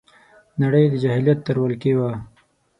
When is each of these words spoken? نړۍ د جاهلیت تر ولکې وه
نړۍ 0.61 0.85
د 0.89 0.93
جاهلیت 1.03 1.39
تر 1.45 1.55
ولکې 1.63 1.93
وه 1.99 2.11